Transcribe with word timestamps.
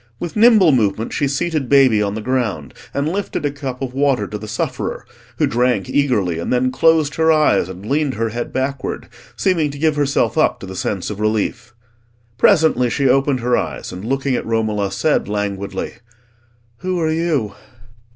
With 0.19 0.35
nimble 0.35 0.71
movement 0.71 1.13
she 1.13 1.27
seated 1.27 1.69
baby 1.69 2.01
on 2.01 2.15
the 2.15 2.21
ground, 2.23 2.73
and 2.91 3.07
lifted 3.07 3.45
a 3.45 3.51
cup 3.51 3.83
of 3.83 3.93
water 3.93 4.25
to 4.25 4.39
the 4.39 4.47
sufferer, 4.47 5.05
who 5.37 5.45
drank 5.45 5.87
eagerly 5.87 6.39
and 6.39 6.51
then 6.51 6.71
closed 6.71 7.13
her 7.17 7.31
eyes 7.31 7.69
and 7.69 7.85
leaned 7.85 8.15
her 8.15 8.29
head 8.29 8.51
backward, 8.51 9.07
seeming 9.35 9.69
to 9.69 9.77
give 9.77 9.95
herself 9.97 10.39
up 10.39 10.59
to 10.61 10.65
the 10.65 10.75
sense 10.75 11.11
of 11.11 11.19
relief. 11.19 11.75
Presently 12.39 12.89
she 12.89 13.07
opened 13.07 13.41
her 13.41 13.55
eyes, 13.55 13.91
and, 13.91 14.03
looking 14.03 14.33
at 14.35 14.43
Romola, 14.43 14.91
said 14.91 15.27
languidly— 15.27 15.97
"Who 16.77 16.99
are 16.99 17.11
you?" 17.11 17.53